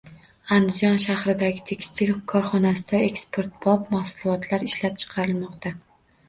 Andijon 0.55 0.95
shahridagi 1.01 1.61
tekstil 1.69 2.13
korxonasida 2.31 3.03
eksportbop 3.09 3.87
mahsulotlar 3.97 4.67
ishlab 4.71 4.99
chiqarilmoqda 5.05 5.75